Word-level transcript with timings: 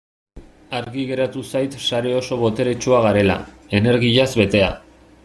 Argi 0.77 1.03
geratu 1.09 1.43
zait 1.49 1.77
sare 1.89 2.15
oso 2.21 2.39
boteretsua 2.45 3.03
garela, 3.05 3.37
energiaz 3.81 4.29
betea. 4.45 4.73